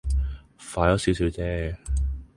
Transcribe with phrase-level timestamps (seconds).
[0.57, 1.75] 快咗少少啫